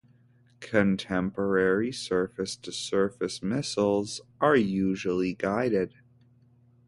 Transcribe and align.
Contemporary 0.61 1.91
surface-to-surface 1.91 3.43
missiles 3.43 4.19
are 4.39 4.55
usually 4.55 5.35
guided. 5.35 5.93